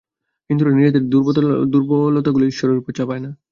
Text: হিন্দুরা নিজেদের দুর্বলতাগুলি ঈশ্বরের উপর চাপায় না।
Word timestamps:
হিন্দুরা 0.49 0.71
নিজেদের 0.71 1.03
দুর্বলতাগুলি 1.73 2.45
ঈশ্বরের 2.47 2.79
উপর 2.79 2.91
চাপায় 2.93 3.21
না। 3.25 3.31